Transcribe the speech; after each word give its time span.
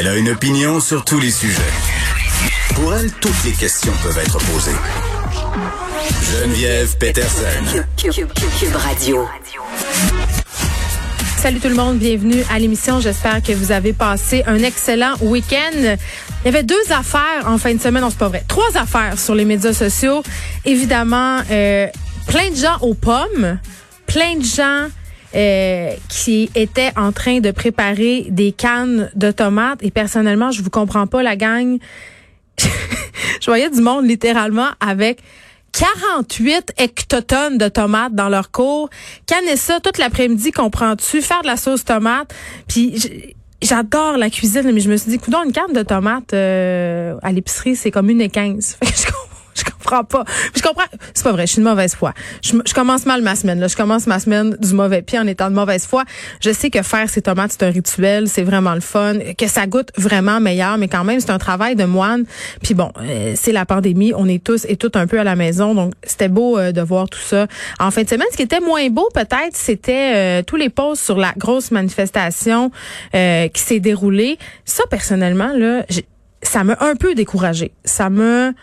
Elle 0.00 0.08
a 0.08 0.16
une 0.16 0.30
opinion 0.30 0.80
sur 0.80 1.04
tous 1.04 1.20
les 1.20 1.30
sujets. 1.30 1.60
Pour 2.74 2.94
elle, 2.94 3.12
toutes 3.20 3.44
les 3.44 3.52
questions 3.52 3.92
peuvent 4.02 4.16
être 4.16 4.38
posées. 4.50 4.70
Geneviève 6.22 6.96
Peterson. 6.96 7.84
Cube 7.98 8.76
Radio. 8.76 9.28
Salut 11.36 11.60
tout 11.60 11.68
le 11.68 11.74
monde, 11.74 11.98
bienvenue 11.98 12.42
à 12.50 12.58
l'émission. 12.58 13.00
J'espère 13.00 13.42
que 13.42 13.52
vous 13.52 13.72
avez 13.72 13.92
passé 13.92 14.42
un 14.46 14.62
excellent 14.62 15.16
week-end. 15.20 15.76
Il 15.76 16.46
y 16.46 16.48
avait 16.48 16.62
deux 16.62 16.80
affaires 16.88 17.44
en 17.44 17.58
fin 17.58 17.74
de 17.74 17.80
semaine, 17.82 18.02
non 18.02 18.08
c'est 18.08 18.18
pas 18.18 18.28
vrai, 18.28 18.42
trois 18.48 18.74
affaires 18.76 19.18
sur 19.18 19.34
les 19.34 19.44
médias 19.44 19.74
sociaux. 19.74 20.22
Évidemment, 20.64 21.42
euh, 21.50 21.88
plein 22.26 22.48
de 22.48 22.56
gens 22.56 22.78
aux 22.80 22.94
pommes, 22.94 23.58
plein 24.06 24.36
de 24.36 24.44
gens 24.44 24.88
euh, 25.34 25.92
qui 26.08 26.50
étaient 26.54 26.92
en 26.96 27.12
train 27.12 27.40
de 27.40 27.50
préparer 27.50 28.26
des 28.30 28.52
cannes 28.52 29.10
de 29.14 29.30
tomates. 29.30 29.82
Et 29.82 29.90
personnellement, 29.90 30.50
je 30.50 30.62
vous 30.62 30.70
comprends 30.70 31.06
pas 31.06 31.22
la 31.22 31.36
gang. 31.36 31.78
je 32.58 33.46
voyais 33.46 33.70
du 33.70 33.80
monde 33.80 34.06
littéralement 34.06 34.68
avec 34.80 35.20
48 35.72 36.72
hectotonnes 36.78 37.58
de 37.58 37.68
tomates 37.68 38.14
dans 38.14 38.28
leur 38.28 38.50
cours. 38.50 38.90
Canner 39.26 39.56
ça 39.56 39.80
toute 39.80 39.98
l'après-midi, 39.98 40.50
comprends-tu? 40.50 41.22
Faire 41.22 41.42
de 41.42 41.46
la 41.46 41.56
sauce 41.56 41.84
tomate. 41.84 42.34
Puis 42.66 43.34
j'adore 43.62 44.16
la 44.16 44.30
cuisine, 44.30 44.70
mais 44.72 44.80
je 44.80 44.90
me 44.90 44.96
suis 44.96 45.10
dit, 45.10 45.16
écoute, 45.16 45.34
une 45.34 45.52
canne 45.52 45.72
de 45.72 45.82
tomates 45.82 46.34
euh, 46.34 47.16
à 47.22 47.32
l'épicerie, 47.32 47.76
c'est 47.76 47.90
comme 47.90 48.10
une 48.10 48.20
et 48.20 48.30
quinze. 48.30 48.78
Je 49.54 49.64
comprends 49.64 50.04
pas. 50.04 50.24
Je 50.54 50.62
comprends. 50.62 50.84
C'est 51.14 51.24
pas 51.24 51.32
vrai. 51.32 51.46
Je 51.46 51.52
suis 51.52 51.62
de 51.62 51.68
mauvaise 51.68 51.94
foi. 51.94 52.12
Je, 52.42 52.74
commence 52.74 53.06
mal 53.06 53.22
ma 53.22 53.34
semaine. 53.34 53.60
Là. 53.60 53.68
Je 53.68 53.76
commence 53.76 54.06
ma 54.06 54.18
semaine 54.20 54.56
du 54.60 54.74
mauvais 54.74 55.02
pied 55.02 55.18
en 55.18 55.26
étant 55.26 55.50
de 55.50 55.54
mauvaise 55.54 55.86
foi. 55.86 56.04
Je 56.40 56.52
sais 56.52 56.70
que 56.70 56.82
faire 56.82 57.08
ces 57.08 57.22
tomates, 57.22 57.52
c'est 57.52 57.64
un 57.64 57.70
rituel. 57.70 58.28
C'est 58.28 58.42
vraiment 58.42 58.74
le 58.74 58.80
fun. 58.80 59.14
Que 59.36 59.48
ça 59.48 59.66
goûte 59.66 59.90
vraiment 59.96 60.40
meilleur, 60.40 60.78
mais 60.78 60.88
quand 60.88 61.04
même, 61.04 61.20
c'est 61.20 61.30
un 61.30 61.38
travail 61.38 61.76
de 61.76 61.84
moine. 61.84 62.24
Puis 62.62 62.74
bon, 62.74 62.92
euh, 63.00 63.34
c'est 63.36 63.52
la 63.52 63.66
pandémie. 63.66 64.12
On 64.14 64.28
est 64.28 64.42
tous 64.42 64.64
et 64.68 64.76
toutes 64.76 64.96
un 64.96 65.06
peu 65.06 65.18
à 65.18 65.24
la 65.24 65.36
maison. 65.36 65.74
Donc, 65.74 65.94
c'était 66.02 66.28
beau 66.28 66.58
euh, 66.58 66.72
de 66.72 66.80
voir 66.80 67.08
tout 67.08 67.20
ça. 67.20 67.46
En 67.78 67.90
fin 67.90 68.02
de 68.02 68.08
semaine, 68.08 68.28
ce 68.30 68.36
qui 68.36 68.42
était 68.42 68.60
moins 68.60 68.88
beau, 68.90 69.08
peut-être, 69.14 69.54
c'était 69.54 70.12
euh, 70.14 70.42
tous 70.42 70.56
les 70.56 70.68
posts 70.68 71.04
sur 71.04 71.16
la 71.16 71.32
grosse 71.36 71.70
manifestation 71.70 72.70
qui 73.12 73.62
s'est 73.62 73.80
déroulée. 73.80 74.38
Ça, 74.64 74.84
personnellement, 74.90 75.52
là, 75.54 75.84
ça 76.42 76.64
m'a 76.64 76.76
un 76.80 76.94
peu 76.94 77.14
découragé. 77.14 77.72
Ça 77.84 78.10
me 78.10 78.54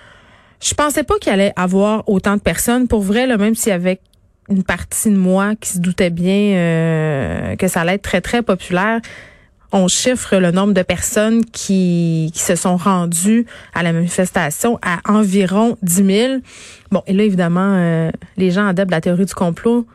je 0.60 0.74
pensais 0.74 1.04
pas 1.04 1.18
qu'il 1.20 1.32
allait 1.32 1.54
avoir 1.56 2.08
autant 2.10 2.36
de 2.36 2.42
personnes. 2.42 2.88
Pour 2.88 3.02
vrai, 3.02 3.28
là, 3.28 3.38
même 3.38 3.56
s'il 3.56 3.70
y 3.70 3.74
avait 3.74 4.00
une 4.50 4.64
partie 4.64 5.10
de 5.10 5.18
moi 5.18 5.56
qui 5.56 5.70
se 5.70 5.80
doutait 5.80 6.10
bien 6.10 6.56
euh, 6.56 7.56
que 7.56 7.68
ça 7.68 7.82
allait 7.82 7.96
être 7.96 8.02
très, 8.02 8.22
très 8.22 8.42
populaire, 8.42 9.02
on 9.74 9.88
chiffre 9.88 10.38
le 10.38 10.52
nombre 10.52 10.74
de 10.74 10.82
personnes 10.82 11.44
qui, 11.44 12.32
qui 12.34 12.40
se 12.40 12.56
sont 12.56 12.78
rendues 12.78 13.46
à 13.74 13.84
la 13.84 13.92
manifestation 13.92 14.80
à 14.82 15.00
environ 15.12 15.78
10 15.82 15.94
000. 16.06 16.34
Bon, 16.92 17.04
et 17.06 17.14
là, 17.14 17.24
évidemment, 17.24 17.74
euh, 17.76 18.12
les 18.38 18.52
gens 18.52 18.66
adeptes 18.66 18.90
de 18.90 18.96
la 18.96 19.02
théorie 19.02 19.26
du 19.26 19.34
complot, 19.34 19.86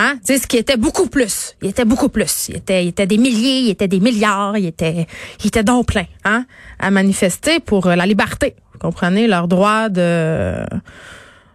Hein? 0.00 0.14
Tu 0.24 0.34
sais, 0.34 0.38
ce 0.38 0.46
qui 0.46 0.56
était 0.56 0.76
beaucoup 0.76 1.08
plus. 1.08 1.56
Il 1.60 1.70
était 1.70 1.84
beaucoup 1.84 2.08
plus. 2.08 2.50
Il 2.50 2.56
était, 2.56 2.84
il 2.84 2.88
était 2.88 3.06
des 3.08 3.18
milliers, 3.18 3.62
il 3.62 3.70
était 3.70 3.88
des 3.88 3.98
milliards, 3.98 4.56
il 4.56 4.66
était, 4.66 5.08
il 5.40 5.46
était 5.48 5.64
donc 5.64 5.86
plein, 5.86 6.04
hein? 6.24 6.46
À 6.78 6.92
manifester 6.92 7.58
pour 7.58 7.88
la 7.88 8.06
liberté. 8.06 8.54
Comprenez? 8.78 9.26
Leur 9.26 9.48
droit 9.48 9.88
de, 9.88 10.64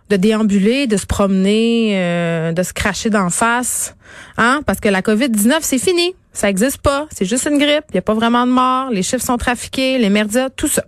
de 0.10 0.16
déambuler, 0.18 0.88
de 0.88 0.98
se 0.98 1.06
promener, 1.06 1.94
euh, 1.96 2.52
de 2.52 2.64
se 2.64 2.74
cracher 2.74 3.10
d'en 3.10 3.30
face. 3.30 3.96
Hein? 4.38 4.62
Parce 4.66 4.80
que 4.80 4.90
la 4.90 5.02
COVID-19, 5.02 5.60
c'est 5.62 5.80
fini. 5.80 6.16
Ça 6.34 6.50
existe 6.50 6.80
pas. 6.80 7.08
C'est 7.12 7.26
juste 7.26 7.48
une 7.50 7.58
grippe. 7.58 7.86
Il 7.90 7.94
n'y 7.94 8.00
a 8.00 8.04
pas 8.04 8.14
vraiment 8.14 8.46
de 8.46 8.52
mort. 8.52 8.90
Les 8.90 9.04
chiffres 9.04 9.24
sont 9.24 9.38
trafiqués, 9.38 10.00
les 10.00 10.10
médias, 10.10 10.50
tout 10.50 10.68
ça. 10.68 10.84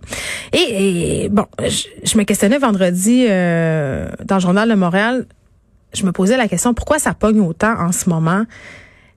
Et, 0.52 1.28
bon, 1.30 1.46
je, 1.60 2.18
me 2.18 2.24
questionnais 2.24 2.58
vendredi 2.58 3.26
euh, 3.28 4.08
dans 4.24 4.36
le 4.36 4.40
journal 4.40 4.68
de 4.68 4.74
Montréal. 4.74 5.26
Je 5.94 6.04
me 6.04 6.12
posais 6.12 6.36
la 6.36 6.48
question, 6.48 6.74
pourquoi 6.74 6.98
ça 6.98 7.14
pogne 7.14 7.40
autant 7.40 7.78
en 7.80 7.92
ce 7.92 8.10
moment? 8.10 8.44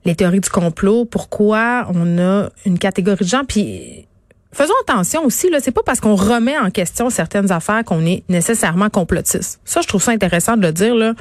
Les 0.05 0.15
théories 0.15 0.39
du 0.39 0.49
complot, 0.49 1.05
pourquoi 1.05 1.87
on 1.93 2.17
a 2.19 2.49
une 2.65 2.79
catégorie 2.79 3.25
de 3.25 3.29
gens, 3.29 3.43
puis 3.45 4.07
faisons 4.51 4.73
attention 4.81 5.23
aussi, 5.25 5.49
là, 5.49 5.59
c'est 5.61 5.71
pas 5.71 5.83
parce 5.85 5.99
qu'on 5.99 6.15
remet 6.15 6.57
en 6.57 6.69
question 6.71 7.09
certaines 7.09 7.51
affaires 7.51 7.83
qu'on 7.83 8.05
est 8.05 8.23
nécessairement 8.29 8.89
complotiste. 8.89 9.59
Ça, 9.65 9.81
je 9.81 9.87
trouve 9.87 10.01
ça 10.01 10.11
intéressant 10.11 10.57
de 10.57 10.61
le 10.61 10.71
dire, 10.71 10.95
là. 10.95 11.13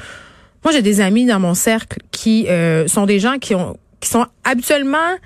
Moi, 0.65 0.72
j'ai 0.72 0.83
des 0.83 1.00
amis 1.00 1.25
dans 1.25 1.38
mon 1.38 1.55
cercle 1.55 1.99
qui 2.11 2.49
euh, 2.49 2.88
sont 2.88 3.06
des 3.06 3.21
gens 3.21 3.38
qui 3.38 3.55
ont 3.55 3.77
qui 4.00 4.09
sont 4.09 4.27
habituellement 4.44 5.17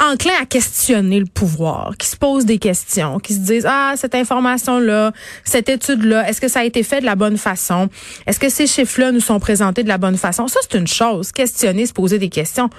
enclins 0.00 0.40
à 0.40 0.46
questionner 0.46 1.18
le 1.18 1.26
pouvoir, 1.26 1.94
qui 1.98 2.06
se 2.06 2.16
posent 2.16 2.46
des 2.46 2.58
questions, 2.58 3.18
qui 3.18 3.34
se 3.34 3.40
disent 3.40 3.66
ah 3.68 3.94
cette 3.96 4.14
information 4.14 4.78
là, 4.78 5.12
cette 5.44 5.68
étude 5.68 6.04
là, 6.04 6.28
est-ce 6.28 6.40
que 6.40 6.48
ça 6.48 6.60
a 6.60 6.64
été 6.64 6.82
fait 6.82 7.00
de 7.00 7.06
la 7.06 7.16
bonne 7.16 7.36
façon? 7.36 7.88
Est-ce 8.26 8.38
que 8.38 8.48
ces 8.48 8.66
chiffres 8.66 9.00
là 9.00 9.12
nous 9.12 9.20
sont 9.20 9.40
présentés 9.40 9.82
de 9.82 9.88
la 9.88 9.98
bonne 9.98 10.16
façon? 10.16 10.46
Ça 10.48 10.60
c'est 10.62 10.78
une 10.78 10.86
chose, 10.86 11.32
questionner, 11.32 11.86
se 11.86 11.92
poser 11.92 12.18
des 12.18 12.28
questions. 12.28 12.70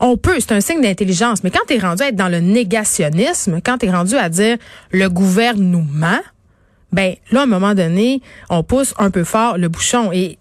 On 0.00 0.16
peut, 0.16 0.40
c'est 0.40 0.52
un 0.52 0.60
signe 0.60 0.80
d'intelligence. 0.80 1.44
Mais 1.44 1.50
quand 1.50 1.66
tu 1.66 1.74
es 1.74 1.78
rendu 1.78 2.02
à 2.02 2.08
être 2.08 2.16
dans 2.16 2.28
le 2.28 2.40
négationnisme, 2.40 3.60
quand 3.64 3.78
tu 3.78 3.86
es 3.86 3.90
rendu 3.90 4.16
à 4.16 4.28
dire 4.28 4.56
le 4.90 5.08
gouvernement, 5.08 6.20
ben 6.92 7.14
là, 7.30 7.40
à 7.40 7.42
un 7.44 7.46
moment 7.46 7.74
donné, 7.74 8.22
on 8.50 8.62
pousse 8.62 8.94
un 8.98 9.10
peu 9.10 9.24
fort 9.24 9.58
le 9.58 9.68
bouchon. 9.68 10.10
Et, 10.12 10.38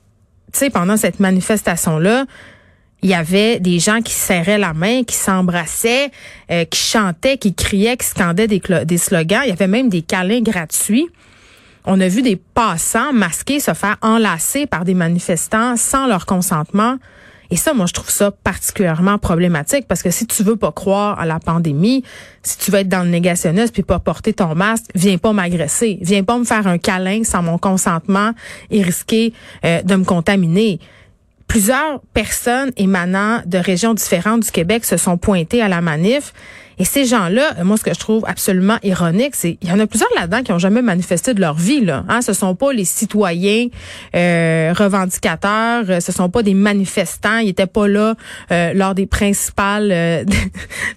tu 0.52 0.60
sais, 0.60 0.70
pendant 0.70 0.98
cette 0.98 1.20
manifestation-là, 1.20 2.26
il 3.02 3.10
y 3.10 3.14
avait 3.14 3.60
des 3.60 3.80
gens 3.80 4.02
qui 4.02 4.14
serraient 4.14 4.58
la 4.58 4.74
main, 4.74 5.04
qui 5.04 5.16
s'embrassaient, 5.16 6.10
euh, 6.52 6.64
qui 6.66 6.80
chantaient, 6.80 7.38
qui 7.38 7.54
criaient, 7.54 7.98
qui 7.98 8.08
scandaient 8.08 8.48
des, 8.48 8.62
des 8.86 8.98
slogans. 8.98 9.42
Il 9.44 9.50
y 9.50 9.52
avait 9.52 9.68
même 9.68 9.90
des 9.90 10.02
câlins 10.02 10.42
gratuits. 10.42 11.10
On 11.86 12.00
a 12.00 12.08
vu 12.08 12.22
des 12.22 12.38
passants 12.38 13.12
masqués 13.12 13.60
se 13.60 13.74
faire 13.74 13.98
enlacer 14.02 14.68
par 14.68 14.86
des 14.86 14.94
manifestants 14.94 15.76
sans 15.76 16.08
leur 16.08 16.26
consentement. 16.26 16.98
Et 17.54 17.56
ça, 17.56 17.76
moi, 17.76 17.86
je 17.86 17.94
trouve 17.94 18.10
ça 18.10 18.32
particulièrement 18.32 19.20
problématique 19.20 19.86
parce 19.88 20.02
que 20.02 20.10
si 20.10 20.26
tu 20.26 20.42
veux 20.42 20.56
pas 20.56 20.72
croire 20.72 21.20
à 21.20 21.28
la 21.28 21.40
pandémie, 21.40 22.04
si 22.42 22.58
tu 22.58 22.72
veux 22.72 22.80
être 22.80 22.90
dans 22.90 23.04
le 23.04 23.12
négationnisme 23.12 23.72
puis 23.72 23.84
pas 23.84 24.00
porter 24.00 24.34
ton 24.34 24.56
masque, 24.56 24.86
viens 24.96 25.20
pas 25.20 25.34
m'agresser, 25.34 26.00
viens 26.02 26.24
pas 26.24 26.36
me 26.40 26.46
faire 26.46 26.66
un 26.66 26.80
câlin 26.80 27.24
sans 27.24 27.44
mon 27.44 27.60
consentement 27.60 28.32
et 28.72 28.82
risquer 28.82 29.34
euh, 29.66 29.84
de 29.84 29.96
me 29.96 30.04
contaminer. 30.04 30.80
Plusieurs 31.46 32.02
personnes 32.16 32.72
émanant 32.76 33.44
de 33.46 33.60
régions 33.60 33.94
différentes 33.94 34.42
du 34.42 34.50
Québec 34.50 34.84
se 34.84 34.98
sont 34.98 35.20
pointées 35.20 35.62
à 35.62 35.68
la 35.68 35.82
manif 35.82 36.34
et 36.80 36.86
ces 36.86 37.06
gens-là, 37.06 37.64
moi, 37.64 37.78
ce 37.78 37.84
que 37.84 37.94
je 37.94 38.00
trouve 38.00 38.24
absolument 38.28 38.78
ironique, 38.84 39.36
c'est 39.36 39.58
il 39.62 39.70
y 39.70 39.72
en 39.72 39.80
a 39.80 39.88
plusieurs 39.88 40.10
là-dedans 40.16 40.44
qui 40.44 40.52
ont 40.52 40.60
jamais 40.60 40.82
manifesté 40.82 41.34
de 41.34 41.42
leur 41.42 41.56
vie. 41.56 41.82
Là. 41.82 42.04
Hein? 42.10 42.22
Ce 42.22 42.34
sont 42.34 42.56
pas 42.56 42.74
les 42.74 42.86
citoyens 42.86 43.68
euh, 44.16 44.74
revendicateurs, 44.76 46.02
ce 46.02 46.12
sont 46.12 46.30
pas 46.30 46.44
des 46.44 46.54
manifestants. 46.54 47.38
Ils 47.38 47.50
étaient 47.50 47.68
pas 47.68 47.88
là 47.88 48.16
euh, 48.52 48.74
lors 48.74 48.96
des 48.96 49.06
principales. 49.06 49.94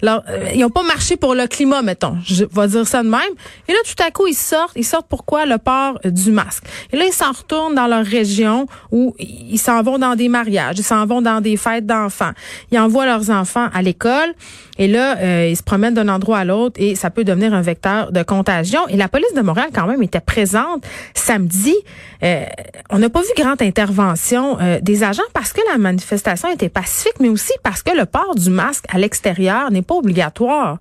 Euh, 0.03 0.49
ils 0.53 0.63
ont 0.63 0.69
pas 0.69 0.83
marché 0.83 1.17
pour 1.17 1.35
le 1.35 1.47
climat, 1.47 1.81
mettons. 1.81 2.17
Je 2.23 2.45
vais 2.45 2.67
dire 2.67 2.87
ça 2.87 3.03
de 3.03 3.09
même. 3.09 3.19
Et 3.67 3.71
là, 3.71 3.77
tout 3.83 4.01
à 4.03 4.11
coup, 4.11 4.27
ils 4.27 4.35
sortent. 4.35 4.73
Ils 4.75 4.85
sortent 4.85 5.07
pourquoi 5.09 5.45
le 5.45 5.57
port 5.57 5.99
du 6.05 6.31
masque. 6.31 6.63
Et 6.93 6.97
là, 6.97 7.05
ils 7.05 7.13
s'en 7.13 7.31
retournent 7.31 7.75
dans 7.75 7.87
leur 7.87 8.05
région 8.05 8.67
où 8.91 9.15
ils 9.19 9.57
s'en 9.57 9.81
vont 9.81 9.97
dans 9.97 10.15
des 10.15 10.29
mariages, 10.29 10.77
ils 10.77 10.83
s'en 10.83 11.05
vont 11.05 11.21
dans 11.21 11.41
des 11.41 11.57
fêtes 11.57 11.85
d'enfants. 11.85 12.31
Ils 12.71 12.79
envoient 12.79 13.05
leurs 13.05 13.29
enfants 13.29 13.67
à 13.73 13.81
l'école. 13.81 14.33
Et 14.77 14.87
là, 14.87 15.45
ils 15.47 15.57
promènent 15.67 15.93
d'un 15.93 16.07
endroit 16.07 16.39
à 16.39 16.45
l'autre 16.45 16.81
et 16.81 16.95
ça 16.95 17.09
peut 17.09 17.25
devenir 17.25 17.53
un 17.53 17.61
vecteur 17.61 18.13
de 18.13 18.23
contagion. 18.23 18.87
Et 18.87 18.95
la 18.95 19.09
police 19.09 19.33
de 19.35 19.41
Montréal, 19.41 19.67
quand 19.73 19.85
même, 19.85 20.01
était 20.01 20.21
présente 20.21 20.85
samedi. 21.13 21.75
Euh, 22.23 22.45
on 22.89 22.99
n'a 22.99 23.09
pas 23.09 23.19
vu 23.19 23.27
grande 23.37 23.61
intervention 23.61 24.57
euh, 24.61 24.79
des 24.81 25.03
agents 25.03 25.29
parce 25.33 25.51
que 25.51 25.59
la 25.69 25.77
manifestation 25.77 26.49
était 26.49 26.69
pacifique, 26.69 27.19
mais 27.19 27.27
aussi 27.27 27.51
parce 27.63 27.83
que 27.83 27.95
le 27.95 28.05
port 28.05 28.33
du 28.35 28.49
masque 28.49 28.85
à 28.89 28.97
l'extérieur 28.97 29.69
n'est 29.69 29.81
pas 29.81 29.95
obligatoire 29.95 30.79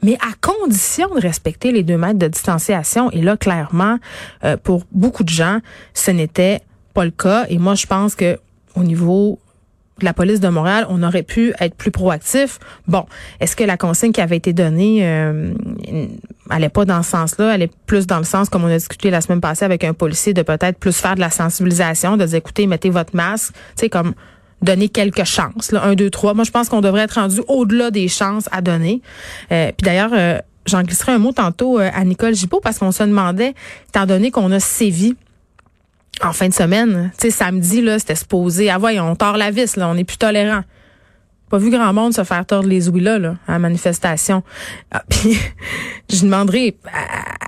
mais 0.00 0.16
à 0.20 0.32
condition 0.40 1.12
de 1.12 1.20
respecter 1.20 1.72
les 1.72 1.82
deux 1.82 1.96
mètres 1.96 2.20
de 2.20 2.28
distanciation. 2.28 3.10
Et 3.10 3.20
là, 3.20 3.36
clairement, 3.36 3.98
euh, 4.44 4.56
pour 4.56 4.84
beaucoup 4.92 5.24
de 5.24 5.28
gens, 5.28 5.58
ce 5.92 6.12
n'était 6.12 6.60
pas 6.94 7.04
le 7.04 7.10
cas. 7.10 7.46
Et 7.48 7.58
moi, 7.58 7.74
je 7.74 7.86
pense 7.86 8.14
que 8.14 8.38
au 8.76 8.84
niveau 8.84 9.40
la 10.02 10.12
police 10.12 10.40
de 10.40 10.48
Montréal, 10.48 10.86
on 10.88 11.02
aurait 11.02 11.22
pu 11.22 11.52
être 11.60 11.74
plus 11.74 11.90
proactif. 11.90 12.58
Bon, 12.86 13.04
est-ce 13.40 13.56
que 13.56 13.64
la 13.64 13.76
consigne 13.76 14.12
qui 14.12 14.20
avait 14.20 14.36
été 14.36 14.52
donnée 14.52 15.00
euh, 15.02 15.52
allait 16.50 16.68
pas 16.68 16.84
dans 16.84 17.02
ce 17.02 17.10
sens-là, 17.10 17.54
elle 17.54 17.62
est 17.62 17.72
plus 17.86 18.06
dans 18.06 18.18
le 18.18 18.24
sens 18.24 18.48
comme 18.48 18.64
on 18.64 18.68
a 18.68 18.76
discuté 18.76 19.10
la 19.10 19.20
semaine 19.20 19.40
passée 19.40 19.64
avec 19.64 19.84
un 19.84 19.94
policier 19.94 20.34
de 20.34 20.42
peut-être 20.42 20.78
plus 20.78 20.96
faire 20.96 21.14
de 21.14 21.20
la 21.20 21.30
sensibilisation, 21.30 22.16
de 22.16 22.24
dire 22.24 22.36
écoutez, 22.36 22.66
mettez 22.66 22.90
votre 22.90 23.14
masque, 23.14 23.52
tu 23.52 23.60
sais 23.76 23.88
comme 23.88 24.14
donner 24.62 24.88
quelques 24.88 25.24
chances, 25.24 25.72
là, 25.72 25.84
un, 25.84 25.94
deux, 25.94 26.10
trois. 26.10 26.34
Moi, 26.34 26.44
je 26.44 26.50
pense 26.50 26.68
qu'on 26.68 26.80
devrait 26.80 27.02
être 27.02 27.12
rendu 27.12 27.40
au-delà 27.48 27.90
des 27.90 28.08
chances 28.08 28.48
à 28.52 28.60
donner. 28.60 29.02
Euh, 29.52 29.70
puis 29.76 29.84
d'ailleurs, 29.84 30.10
euh, 30.12 30.38
j'en 30.66 30.82
glisserai 30.82 31.12
un 31.12 31.18
mot 31.18 31.32
tantôt 31.32 31.78
euh, 31.78 31.90
à 31.94 32.04
Nicole 32.04 32.34
Gibault 32.34 32.60
parce 32.60 32.78
qu'on 32.78 32.92
se 32.92 33.02
demandait, 33.02 33.54
étant 33.88 34.06
donné 34.06 34.30
qu'on 34.30 34.50
a 34.50 34.60
sévi 34.60 35.16
en 36.22 36.32
fin 36.32 36.48
de 36.48 36.54
semaine. 36.54 37.10
Tu 37.18 37.26
sais, 37.26 37.30
samedi, 37.30 37.80
là, 37.80 37.98
c'était 37.98 38.14
supposé, 38.14 38.70
ah 38.70 38.78
voyons, 38.78 39.10
on 39.10 39.16
tord 39.16 39.36
la 39.36 39.50
vis, 39.50 39.76
là, 39.76 39.88
on 39.88 39.96
est 39.96 40.04
plus 40.04 40.16
tolérant. 40.16 40.62
pas 41.50 41.58
vu 41.58 41.70
grand 41.70 41.92
monde 41.92 42.12
se 42.12 42.24
faire 42.24 42.44
tordre 42.44 42.68
les 42.68 42.88
ouïes 42.88 43.00
là, 43.00 43.18
là 43.18 43.36
à 43.46 43.52
la 43.52 43.58
manifestation. 43.58 44.42
Ah, 44.90 45.02
puis 45.08 45.38
je 46.10 46.22
demanderai 46.22 46.76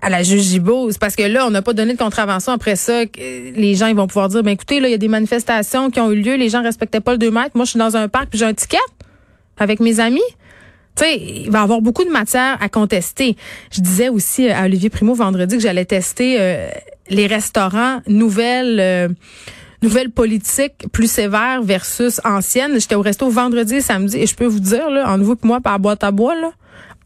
à, 0.03 0.09
la 0.09 0.23
juge 0.23 0.43
Gibault, 0.43 0.91
parce 0.99 1.17
que 1.17 1.23
là, 1.23 1.47
on 1.47 1.51
n'a 1.51 1.63
pas 1.63 1.73
donné 1.73 1.93
de 1.93 1.99
contravention 1.99 2.53
après 2.53 2.77
ça. 2.77 3.03
les 3.17 3.75
gens 3.75 3.87
ils 3.87 3.97
vont 3.97 4.07
pouvoir 4.07 4.29
dire, 4.29 4.43
ben 4.43 4.53
écoutez, 4.53 4.81
là, 4.81 4.89
il 4.89 4.93
y 4.93 4.95
a 4.95 4.99
des 4.99 5.09
manifestations 5.09 5.91
qui 5.91 6.01
ont 6.01 6.11
eu 6.11 6.17
lieu, 6.17 6.37
les 6.37 6.49
gens 6.49 6.63
respectaient 6.63 7.01
pas 7.01 7.13
le 7.13 7.19
2 7.19 7.31
mètres. 7.31 7.53
Moi, 7.55 7.65
je 7.65 7.71
suis 7.71 7.79
dans 7.79 7.97
un 7.97 8.09
parc 8.09 8.31
puis 8.31 8.39
j'ai 8.39 8.47
un 8.47 8.55
ticket 8.55 8.79
avec 9.59 9.81
mes 9.81 10.01
amis. 10.01 10.21
Tu 10.97 11.05
sais, 11.05 11.17
il 11.19 11.51
va 11.51 11.61
y 11.61 11.63
avoir 11.63 11.81
beaucoup 11.81 12.05
de 12.05 12.11
matière 12.11 12.59
à 12.61 12.69
contester. 12.69 13.37
Je 13.71 13.81
disais 13.81 14.09
aussi 14.09 14.49
à 14.49 14.65
Olivier 14.65 14.91
Primo 14.91 15.15
vendredi 15.15 15.57
que 15.57 15.63
j'allais 15.63 15.85
tester 15.85 16.37
euh, 16.41 16.69
les 17.11 17.27
restaurants 17.27 18.01
nouvelles. 18.07 18.81
Euh, 18.81 19.09
nouvelle 19.83 20.11
politique 20.11 20.87
plus 20.93 21.11
sévère 21.11 21.63
versus 21.63 22.21
ancienne. 22.25 22.79
J'étais 22.79 22.95
au 22.95 23.03
resto 23.03 23.31
vendredi 23.31 23.77
et 23.77 23.81
samedi 23.81 24.19
et 24.19 24.27
je 24.27 24.35
peux 24.35 24.47
vous 24.47 24.61
dire, 24.61 24.91
là, 24.91 25.11
en 25.11 25.19
vous 25.19 25.37
que 25.37 25.47
moi, 25.47 25.61
par 25.61 25.79
boîte 25.79 26.05
à 26.05 26.11
bois, 26.11 26.35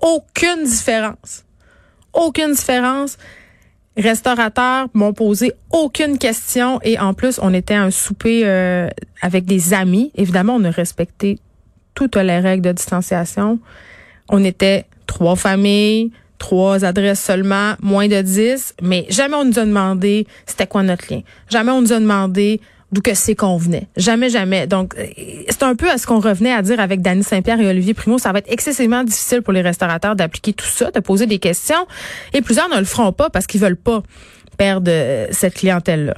aucune 0.01 0.65
différence. 0.65 1.45
Aucune 2.13 2.53
différence. 2.53 3.17
Restaurateurs 3.97 4.89
m'ont 4.93 5.13
posé 5.13 5.53
aucune 5.71 6.19
question 6.19 6.81
et 6.83 6.99
en 6.99 7.15
plus, 7.15 7.39
on 7.41 7.55
était 7.55 7.75
à 7.75 7.83
un 7.85 7.91
souper 7.91 8.43
euh, 8.45 8.89
avec 9.23 9.45
des 9.45 9.73
amis. 9.73 10.11
Évidemment, 10.17 10.57
on 10.57 10.65
a 10.65 10.71
respecté 10.71 11.39
toutes 11.95 12.17
les 12.17 12.41
règles 12.41 12.65
de 12.65 12.73
distanciation. 12.73 13.61
On 14.29 14.43
était 14.43 14.87
trois 15.07 15.37
familles, 15.37 16.11
trois 16.45 16.85
adresses 16.85 17.23
seulement, 17.23 17.73
moins 17.81 18.07
de 18.07 18.21
dix, 18.21 18.75
mais 18.83 19.07
jamais 19.09 19.35
on 19.35 19.47
nous 19.47 19.59
a 19.59 19.65
demandé 19.65 20.27
c'était 20.45 20.67
quoi 20.67 20.83
notre 20.83 21.11
lien. 21.11 21.23
Jamais 21.49 21.73
on 21.73 21.81
nous 21.81 21.95
a 21.95 21.99
demandé 21.99 22.61
d'où 22.93 23.01
que 23.01 23.15
c'est 23.15 23.35
qu'on 23.35 23.57
venait. 23.57 23.89
Jamais, 23.97 24.29
jamais. 24.29 24.67
Donc, 24.67 24.95
euh, 24.99 25.07
c'est 25.49 25.63
un 25.63 25.75
peu 25.75 25.91
à 25.91 25.97
ce 25.97 26.07
qu'on 26.07 26.21
revenait 26.21 26.53
à 26.53 26.61
dire 26.61 26.81
avec 26.81 27.01
Dany 27.01 27.25
Saint-Pierre 27.25 27.59
et 27.61 27.67
Olivier 27.67 27.95
Primo. 27.95 28.19
Ça 28.19 28.31
va 28.31 28.41
être 28.41 28.53
excessivement 28.53 29.05
difficile 29.05 29.41
pour 29.41 29.55
les 29.55 29.63
restaurateurs 29.63 30.17
d'appliquer 30.17 30.53
tout 30.53 30.67
ça, 30.67 30.91
de 30.91 31.01
poser 31.01 31.27
des 31.27 31.39
questions. 31.39 31.87
Et 32.35 32.43
plusieurs 32.43 32.69
ne 32.69 32.79
le 32.79 32.85
feront 32.85 33.13
pas 33.13 33.31
parce 33.31 33.47
qu'ils 33.47 33.63
veulent 33.63 33.75
pas 33.75 34.03
perdre 34.59 34.91
euh, 34.91 35.27
cette 35.31 35.55
clientèle-là. 35.55 36.15